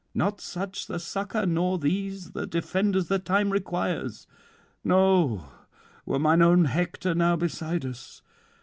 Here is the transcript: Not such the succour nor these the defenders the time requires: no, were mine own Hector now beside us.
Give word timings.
Not 0.15 0.41
such 0.41 0.87
the 0.87 0.97
succour 0.97 1.45
nor 1.45 1.77
these 1.77 2.31
the 2.31 2.47
defenders 2.47 3.07
the 3.07 3.19
time 3.19 3.51
requires: 3.51 4.25
no, 4.83 5.45
were 6.07 6.17
mine 6.17 6.41
own 6.41 6.65
Hector 6.65 7.13
now 7.13 7.35
beside 7.35 7.85
us. 7.85 8.23